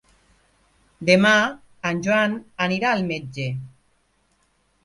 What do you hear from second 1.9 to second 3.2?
en Joan anirà al